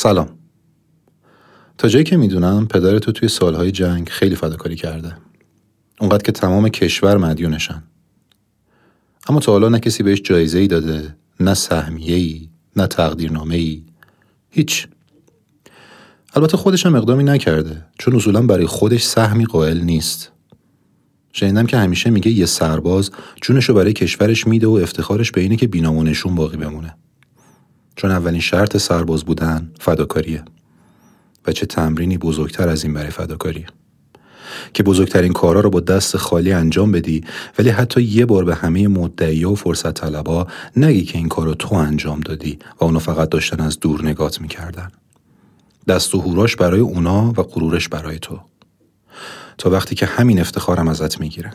سلام. 0.00 0.28
تا 1.78 1.88
جایی 1.88 2.04
که 2.04 2.16
می‌دونم 2.16 2.66
پدر 2.66 2.98
تو 2.98 3.12
توی 3.12 3.28
سالهای 3.28 3.70
جنگ 3.70 4.08
خیلی 4.08 4.34
فداکاری 4.34 4.76
کرده. 4.76 5.16
اونقدر 6.00 6.22
که 6.22 6.32
تمام 6.32 6.68
کشور 6.68 7.16
مدیونشن 7.16 7.82
اما 9.28 9.40
تا 9.40 9.52
حالا 9.52 9.68
نه 9.68 9.80
کسی 9.80 10.02
بهش 10.02 10.22
جایزه 10.22 10.58
ای 10.58 10.66
داده 10.66 11.16
نه 11.40 11.54
سهمیه 11.54 12.16
ای 12.16 12.48
نه 12.76 12.86
تقدیرنامه 12.86 13.54
ای 13.54 13.84
هیچ. 14.50 14.88
البته 16.34 16.56
خودش 16.56 16.86
هم 16.86 16.94
اقدامی 16.94 17.24
نکرده 17.24 17.84
چون 17.98 18.16
اصولا 18.16 18.42
برای 18.42 18.66
خودش 18.66 19.02
سهمی 19.02 19.44
قائل 19.44 19.80
نیست. 19.80 20.32
شنیدم 21.32 21.66
که 21.66 21.76
همیشه 21.76 22.10
میگه 22.10 22.30
یه 22.30 22.46
سرباز 22.46 23.10
جونشو 23.42 23.74
برای 23.74 23.92
کشورش 23.92 24.46
میده 24.46 24.66
و 24.66 24.70
افتخارش 24.82 25.30
به 25.30 25.40
اینه 25.40 25.56
که 25.56 25.66
بینامونشون 25.66 26.34
باقی 26.34 26.56
بمونه. 26.56 26.94
چون 27.98 28.10
اولین 28.10 28.40
شرط 28.40 28.76
سرباز 28.76 29.24
بودن 29.24 29.70
فداکاریه. 29.80 30.44
و 31.46 31.52
چه 31.52 31.66
تمرینی 31.66 32.18
بزرگتر 32.18 32.68
از 32.68 32.84
این 32.84 32.94
برای 32.94 33.10
فداکاری. 33.10 33.66
که 34.74 34.82
بزرگترین 34.82 35.32
کارا 35.32 35.60
رو 35.60 35.70
با 35.70 35.80
دست 35.80 36.16
خالی 36.16 36.52
انجام 36.52 36.92
بدی 36.92 37.24
ولی 37.58 37.70
حتی 37.70 38.02
یه 38.02 38.26
بار 38.26 38.44
به 38.44 38.54
همه 38.54 38.88
مدعی 38.88 39.44
و 39.44 39.54
فرصت 39.54 39.94
طلبا 39.94 40.46
نگی 40.76 41.04
که 41.04 41.18
این 41.18 41.28
کار 41.28 41.46
رو 41.46 41.54
تو 41.54 41.74
انجام 41.74 42.20
دادی 42.20 42.58
و 42.80 42.84
اونو 42.84 42.98
فقط 42.98 43.28
داشتن 43.28 43.60
از 43.60 43.80
دور 43.80 44.04
نگات 44.04 44.40
می‌کردن. 44.40 44.92
دست 45.88 46.14
و 46.14 46.20
هوراش 46.20 46.56
برای 46.56 46.80
اونا 46.80 47.32
و 47.36 47.42
غرورش 47.42 47.88
برای 47.88 48.18
تو. 48.18 48.40
تا 49.58 49.70
وقتی 49.70 49.94
که 49.94 50.06
همین 50.06 50.40
افتخارم 50.40 50.88
ازت 50.88 51.20
می‌گیرن. 51.20 51.54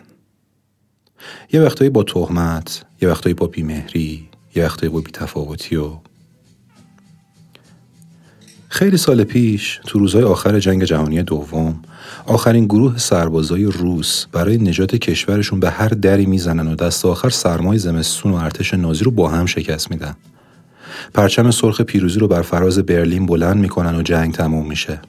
یه 1.54 1.62
وقتایی 1.62 1.90
با 1.90 2.04
تهمت 2.04 2.86
یه 3.02 3.10
وقتایی 3.10 3.34
با 3.34 3.48
بیمهری 3.48 4.30
یه 4.56 4.66
وقتایی 4.66 4.92
با 4.92 5.02
بیتفاوتی 5.02 5.76
و 5.76 5.92
خیلی 8.74 8.98
سال 8.98 9.24
پیش 9.24 9.80
تو 9.88 10.00
روزهای 10.00 10.24
آخر 10.24 10.60
جنگ 10.60 10.84
جهانی 10.84 11.24
دوم 11.24 11.80
آخرین 12.26 12.66
گروه 12.66 12.98
سربازای 12.98 13.64
روس 13.66 14.26
برای 14.32 14.58
نجات 14.58 14.96
کشورشون 14.96 15.60
به 15.60 15.70
هر 15.70 15.88
دری 15.88 16.26
می‌زنن 16.26 16.68
و 16.68 16.76
دست 16.76 17.06
آخر 17.06 17.30
سرمای 17.30 17.78
زمستون 17.78 18.32
و 18.32 18.36
ارتش 18.36 18.74
نازی 18.74 19.04
رو 19.04 19.12
با 19.12 19.30
هم 19.30 19.46
شکست 19.46 19.92
میدن. 19.92 20.16
پرچم 21.14 21.52
سرخ 21.52 21.82
پیروزی 21.82 22.20
رو 22.20 22.28
بر 22.28 22.42
فراز 22.42 22.80
برلین 22.80 23.26
بلند 23.26 23.58
می‌کنن 23.58 23.96
و 23.96 24.02
جنگ 24.02 24.34
تموم 24.34 24.68
میشه. 24.68 25.02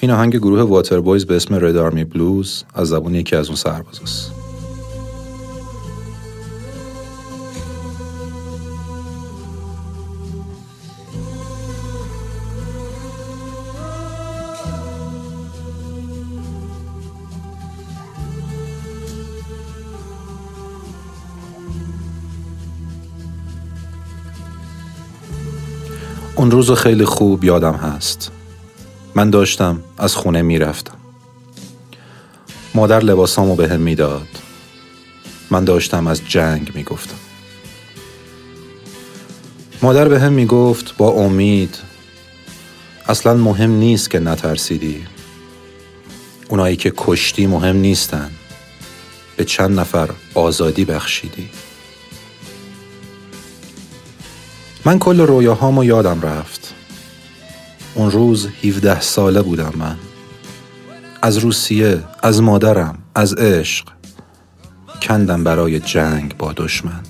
این 0.00 0.10
آهنگ 0.10 0.36
گروه 0.36 0.62
واتر 0.62 1.00
بویز 1.00 1.26
به 1.26 1.36
اسم 1.36 1.54
رد 1.54 1.76
آرمی 1.76 2.04
بلوز 2.04 2.64
از 2.74 2.88
زبون 2.88 3.14
یکی 3.14 3.36
از 3.36 3.46
اون 3.46 3.56
سربازاست. 3.56 4.47
اون 26.38 26.50
روز 26.50 26.70
خیلی 26.70 27.04
خوب 27.04 27.44
یادم 27.44 27.74
هست. 27.74 28.30
من 29.14 29.30
داشتم 29.30 29.82
از 29.98 30.16
خونه 30.16 30.42
می‌رفتم. 30.42 30.96
مادر 32.74 33.00
لباسامو 33.00 33.54
به 33.56 33.68
هم 33.68 33.80
می‌داد. 33.80 34.28
من 35.50 35.64
داشتم 35.64 36.06
از 36.06 36.20
جنگ 36.28 36.72
می‌گفتم. 36.74 37.18
مادر 39.82 40.08
به 40.08 40.20
هم 40.20 40.32
می‌گفت 40.32 40.96
با 40.96 41.10
امید 41.10 41.78
اصلا 43.06 43.34
مهم 43.34 43.70
نیست 43.70 44.10
که 44.10 44.20
نترسیدی. 44.20 45.06
اونایی 46.48 46.76
که 46.76 46.92
کشتی 46.96 47.46
مهم 47.46 47.76
نیستن. 47.76 48.30
به 49.36 49.44
چند 49.44 49.80
نفر 49.80 50.08
آزادی 50.34 50.84
بخشیدی. 50.84 51.50
من 54.88 54.98
کل 54.98 55.20
رویاهامو 55.20 55.84
یادم 55.84 56.20
رفت. 56.20 56.74
اون 57.94 58.10
روز 58.10 58.48
17 58.64 59.00
ساله 59.00 59.42
بودم 59.42 59.72
من. 59.76 59.96
از 61.22 61.38
روسیه 61.38 62.04
از 62.22 62.42
مادرم 62.42 62.98
از 63.14 63.34
عشق. 63.34 63.88
کندم 65.02 65.44
برای 65.44 65.80
جنگ 65.80 66.36
با 66.36 66.52
دشمن. 66.52 67.07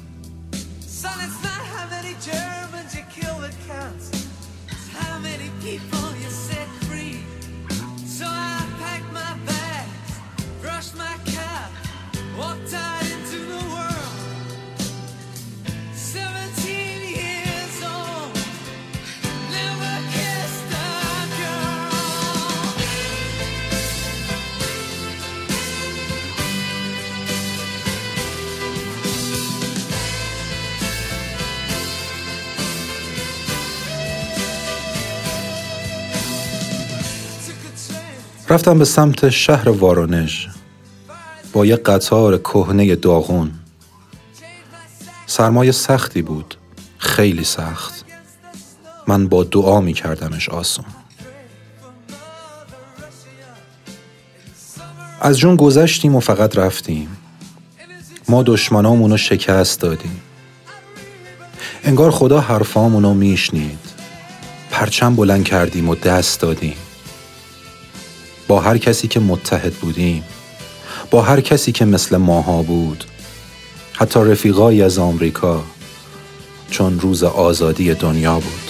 رفتم 38.51 38.79
به 38.79 38.85
سمت 38.85 39.29
شهر 39.29 39.69
وارونژ 39.69 40.47
با 41.53 41.67
یه 41.67 41.77
قطار 41.77 42.39
کهنه 42.39 42.97
داغون. 42.97 43.53
سرمایه 45.27 45.73
سختی 45.73 46.23
بود 46.23 46.55
خیلی 46.99 47.45
سخت. 47.45 48.05
من 49.07 49.29
با 49.29 49.45
دعا 49.45 49.81
می 49.81 49.93
کردمش 49.93 50.49
آسون. 50.49 50.85
از 55.21 55.39
جون 55.39 55.57
گذشتیم 55.57 56.15
و 56.15 56.21
فقط 56.21 56.59
رفتیم. 56.59 57.17
ما 58.29 58.43
دشمنامونو 58.43 59.17
شکست 59.17 59.81
دادیم. 59.81 60.21
انگار 61.85 62.11
خدا 62.11 62.41
حرفامونو 62.41 63.15
میشنید. 63.15 63.79
پرچم 64.71 65.17
بلند 65.17 65.45
کردیم 65.45 65.89
و 65.89 65.95
دست 65.95 66.41
دادیم. 66.41 66.77
با 68.49 68.61
هر 68.61 68.79
کسی 68.79 69.09
که 69.09 69.21
متحد 69.21 69.73
بودیم 69.75 70.25
با 71.11 71.23
هر 71.23 71.41
کسی 71.41 71.73
که 71.73 71.85
مثل 71.85 72.17
ماها 72.17 72.63
بود. 72.63 73.05
حتی 73.93 74.21
رفیقایی 74.21 74.83
از 74.83 74.99
آمریکا 74.99 75.63
چون 76.71 77.01
روز 77.01 77.25
آزادی 77.25 77.95
دنیا 77.95 78.35
بود. 78.35 78.69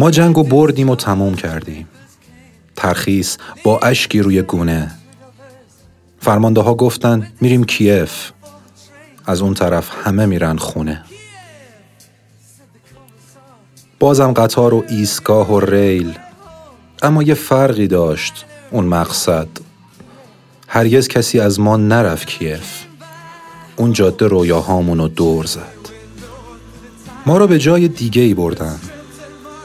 ما 0.00 0.10
جنگ 0.10 0.38
و 0.38 0.42
بردیم 0.42 0.90
و 0.90 0.96
تموم 0.96 1.34
کردیم. 1.34 1.88
ترخیص 2.76 3.36
با 3.64 3.78
اشکی 3.78 4.20
روی 4.20 4.42
گونه. 4.42 4.90
فرمانده 6.20 6.60
ها 6.60 6.74
گفتن 6.74 7.32
میریم 7.40 7.64
کیف. 7.64 8.30
از 9.26 9.42
اون 9.42 9.54
طرف 9.54 9.90
همه 10.04 10.26
میرن 10.26 10.56
خونه. 10.56 11.04
بازم 13.98 14.32
قطار 14.32 14.74
و 14.74 14.84
ایستگاه 14.88 15.52
و 15.52 15.60
ریل. 15.60 16.18
اما 17.02 17.22
یه 17.22 17.34
فرقی 17.34 17.86
داشت 17.86 18.44
اون 18.70 18.84
مقصد. 18.84 19.48
هرگز 20.68 21.08
کسی 21.08 21.40
از 21.40 21.60
ما 21.60 21.76
نرفت 21.76 22.26
کیف. 22.26 22.84
اون 23.76 23.92
جاده 23.92 24.26
رویاهامونو 24.26 25.08
دور 25.08 25.44
زد. 25.44 25.80
ما 27.26 27.36
رو 27.36 27.46
به 27.46 27.58
جای 27.58 27.88
دیگه 27.88 28.22
ای 28.22 28.34
بردن. 28.34 28.78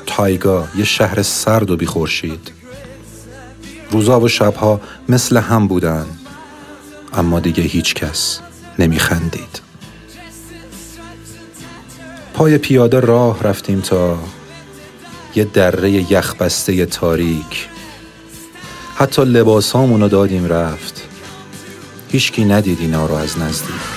تایگا 0.07 0.67
یه 0.75 0.83
شهر 0.83 1.21
سرد 1.21 1.71
و 1.71 1.77
بیخورشید. 1.77 2.51
روزا 3.91 4.19
و 4.19 4.27
شبها 4.27 4.81
مثل 5.09 5.37
هم 5.37 5.67
بودن 5.67 6.05
اما 7.13 7.39
دیگه 7.39 7.63
هیچ 7.63 7.93
کس 7.93 8.39
نمیخندید. 8.79 9.61
پای 12.33 12.57
پیاده 12.57 12.99
راه 12.99 13.43
رفتیم 13.43 13.81
تا 13.81 14.19
یه 15.35 15.43
دره 15.43 15.91
یخبسته 15.91 16.85
تاریک. 16.85 17.67
حتی 18.95 19.21
لباسامونو 19.21 20.07
دادیم 20.07 20.45
رفت. 20.45 21.07
هیچکی 22.09 22.45
ندید 22.45 22.79
اینا 22.81 23.05
رو 23.05 23.15
از 23.15 23.39
نزدیک. 23.39 23.94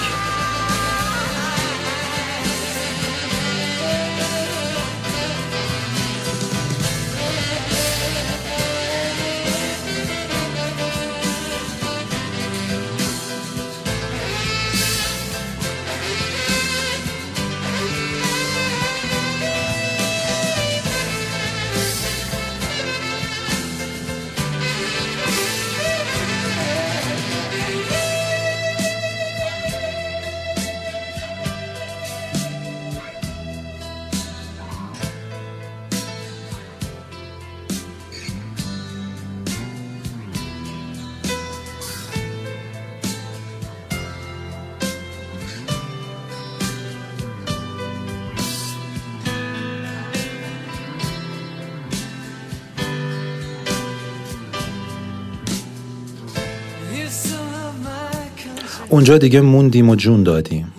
اونجا 58.88 59.18
دیگه 59.18 59.40
موندیم 59.40 59.88
و 59.88 59.96
جون 59.96 60.22
دادیم. 60.22 60.72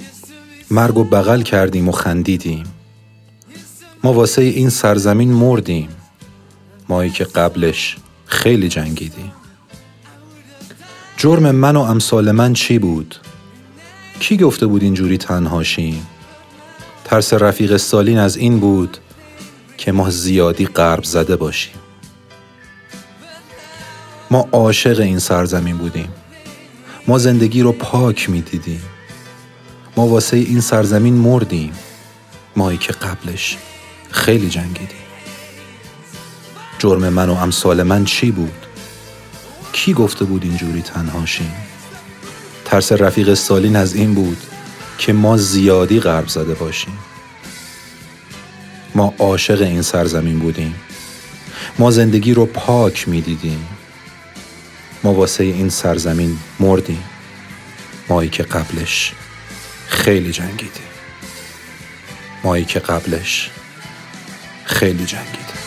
مرگ 0.72 0.98
و 0.98 1.04
بغل 1.04 1.42
کردیم 1.42 1.90
و 1.90 1.92
خندیدیم. 1.92 2.64
ما 4.04 4.14
واسه 4.14 4.42
این 4.42 4.70
سرزمین 4.70 5.34
مردیم. 5.34 5.90
مایی 6.90 7.12
که 7.12 7.24
قبلش 7.24 7.98
خیلی 8.26 8.70
جنگیدیم. 8.70 9.32
جرم 11.18 11.52
من 11.52 11.76
و 11.76 11.80
امثال 11.80 12.32
من 12.32 12.54
چی 12.54 12.80
بود؟ 12.80 13.16
کی 14.20 14.38
گفته 14.38 14.68
بود 14.68 14.84
اینجوری 14.84 15.18
تنهاشیم؟ 15.18 16.08
ترس 17.06 17.34
رفیق 17.34 17.78
سالین 17.78 18.18
از 18.18 18.38
این 18.38 18.60
بود 18.60 18.98
که 19.78 19.92
ما 19.92 20.10
زیادی 20.10 20.66
قرب 20.66 21.04
زده 21.04 21.36
باشیم. 21.36 21.76
ما 24.32 24.50
عاشق 24.52 25.00
این 25.00 25.20
سرزمین 25.20 25.78
بودیم. 25.78 26.10
ما 27.10 27.18
زندگی 27.18 27.62
رو 27.62 27.72
پاک 27.72 28.30
می 28.30 28.42
دیدیم 28.42 28.82
ما 29.98 30.08
واسه 30.08 30.38
این 30.38 30.62
سرزمین 30.62 31.14
مردیم. 31.14 31.74
مایی 32.56 32.78
که 32.78 32.94
قبلش 32.94 33.58
خیلی 34.12 34.50
جنگیدیم. 34.50 35.08
جرم 36.80 37.10
من 37.10 37.30
و 37.30 37.34
امثال 37.34 37.84
من 37.84 38.06
چی 38.06 38.32
بود؟ 38.32 38.66
کی 39.72 39.94
گفته 39.94 40.26
بود 40.26 40.44
اینجوری 40.44 40.82
تنهاشیم؟ 40.82 41.52
ترس 42.66 42.92
رفیق 42.92 43.34
سالین 43.34 43.76
از 43.76 43.96
این 43.96 44.14
بود 44.14 44.44
که 44.98 45.14
ما 45.14 45.38
زیادی 45.38 46.00
غرب 46.00 46.28
زده 46.28 46.54
باشیم. 46.54 46.98
ما 48.96 49.14
عاشق 49.20 49.62
این 49.62 49.82
سرزمین 49.82 50.40
بودیم. 50.40 50.76
ما 51.80 51.92
زندگی 51.92 52.34
رو 52.34 52.46
پاک 52.46 53.08
می 53.08 53.22
دیدیم 53.22 53.79
ما 55.04 55.14
واسه 55.14 55.44
این 55.44 55.70
سرزمین 55.70 56.40
مردیم. 56.60 57.04
مایی 58.10 58.30
که 58.30 58.44
قبلش 58.44 59.14
خیلی 59.88 60.32
جنگیدیم. 60.32 60.90
مایی 62.44 62.66
که 62.66 62.80
قبلش 62.80 63.50
خیلی 64.66 65.06
جنگیدیم. 65.06 65.59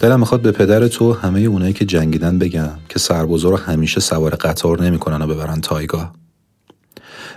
دلم 0.00 0.20
می‌خواد 0.20 0.42
به 0.42 0.52
پدر 0.52 0.88
تو 0.88 1.12
همه 1.12 1.40
اونایی 1.40 1.72
که 1.72 1.84
جنگیدن 1.84 2.38
بگم 2.38 2.70
که 2.88 2.98
سربازا 2.98 3.50
رو 3.50 3.56
همیشه 3.56 4.00
سوار 4.00 4.34
قطار 4.34 4.82
نمی‌کنن 4.82 5.22
و 5.22 5.26
ببرن 5.26 5.60
تایگا 5.60 6.12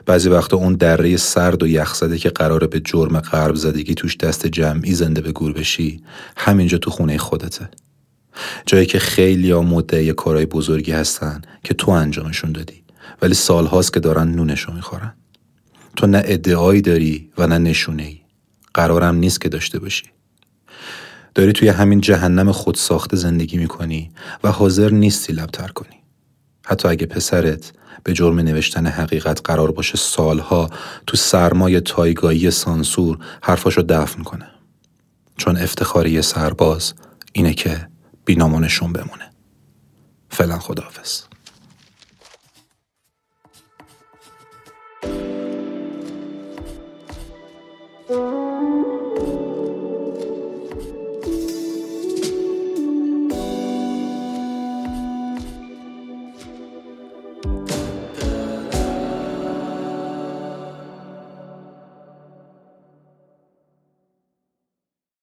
بعضی 0.06 0.30
وقتا 0.30 0.58
اون 0.58 0.74
دره 0.74 1.18
سرد 1.18 1.64
و 1.64 1.68
یخزده 1.68 2.18
که 2.18 2.30
قراره 2.30 2.68
به 2.68 2.80
جرم 2.80 3.20
غرب 3.20 3.56
زدگی 3.56 3.94
توش 3.94 4.18
دست 4.18 4.48
جمعی 4.48 4.94
زنده 4.94 5.22
به 5.22 5.32
گور 5.32 5.54
بشی 5.54 6.04
همینجا 6.38 6.78
تو 6.78 6.92
خونه 6.92 7.18
خودته. 7.18 7.70
جایی 8.66 8.86
که 8.86 9.00
خیلی 9.00 9.52
ها 9.52 9.62
مدعی 9.62 10.14
کارهای 10.14 10.46
بزرگی 10.46 10.92
هستن 10.92 11.42
که 11.64 11.74
تو 11.74 11.92
انجامشون 11.92 12.52
دادی 12.52 12.84
ولی 13.22 13.34
سالهاست 13.34 13.94
که 13.94 14.00
دارن 14.00 14.28
نونشو 14.28 14.74
می‌خورن. 14.74 15.14
تو 15.96 16.08
نه 16.08 16.22
ادعایی 16.26 16.82
داری 16.82 17.30
و 17.38 17.48
نه 17.48 17.58
نشونه 17.58 18.04
ای 18.04 18.18
قرارم 18.74 19.16
نیست 19.16 19.42
که 19.42 19.50
داشته 19.50 19.80
باشی. 19.80 20.04
داری 21.36 21.54
توی 21.54 21.68
همین 21.68 22.02
جهنم 22.02 22.52
خودساخته 22.52 23.18
زندگی 23.18 23.58
می‌کنی 23.58 24.12
و 24.44 24.52
حاضر 24.52 24.90
نیستی 24.90 25.34
لبتر 25.34 25.68
کنی. 25.68 26.04
حتی 26.66 26.88
اگه 26.88 27.06
پسرت 27.06 27.74
به 28.04 28.14
جرم 28.14 28.40
نوشتن 28.40 28.88
حقیقت 28.88 29.42
قرار 29.44 29.72
باشه 29.72 29.98
سالها 29.98 30.70
تو 31.08 31.18
سرمایه 31.18 31.82
تایگایی 31.82 32.52
سانسور 32.52 33.18
حرفاشو 33.42 33.82
دفن 33.82 34.24
کنه. 34.24 34.48
چون 35.38 35.58
افتخاری 35.58 36.22
سرباز 36.22 36.94
اینه 37.34 37.54
که 37.54 37.88
بینامونشون 38.26 38.94
بمونه. 38.94 39.32
فعلا 40.30 40.60
خداحافظ. 40.60 41.22
thank 48.08 48.43